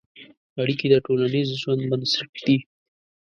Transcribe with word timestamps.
اړیکې 0.61 0.85
د 0.89 0.95
ټولنیز 1.05 1.47
ژوند 1.61 1.81
بنسټ 1.89 2.29
دي. 2.45 2.57